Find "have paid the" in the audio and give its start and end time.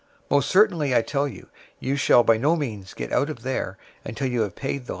4.41-4.79